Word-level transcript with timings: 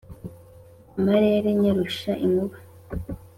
amarere 0.97 1.49
nyarusha 1.61 2.11
inkuba 2.25 2.57